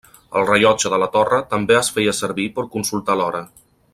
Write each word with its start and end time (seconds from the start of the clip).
El 0.39 0.45
rellotge 0.49 0.89
de 0.93 0.99
la 1.03 1.09
torre 1.17 1.41
també 1.51 1.77
es 1.83 1.93
feia 1.99 2.15
servir 2.23 2.49
per 2.57 2.67
consultar 2.79 3.21
l'hora. 3.21 3.45